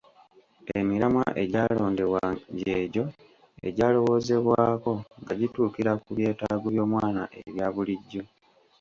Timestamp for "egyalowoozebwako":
3.67-4.93